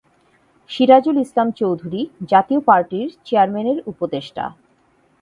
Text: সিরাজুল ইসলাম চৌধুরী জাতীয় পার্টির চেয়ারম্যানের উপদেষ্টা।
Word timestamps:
সিরাজুল 0.69 1.17
ইসলাম 1.25 1.47
চৌধুরী 1.59 2.01
জাতীয় 2.31 2.59
পার্টির 2.67 3.07
চেয়ারম্যানের 3.25 3.77
উপদেষ্টা। 3.91 4.43